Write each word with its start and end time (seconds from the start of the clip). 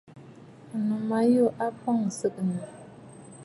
Ànnù 0.73 0.95
ma 1.09 1.19
yû 1.33 1.45
a 1.63 1.65
bɔɔ 1.77 1.91
ntɨ̀nsə̀. 2.03 2.75